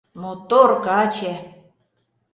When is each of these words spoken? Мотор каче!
Мотор 0.21 0.69
каче! 0.85 1.33